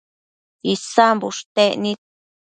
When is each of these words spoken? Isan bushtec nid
Isan 0.71 1.15
bushtec 1.21 1.73
nid 1.81 1.99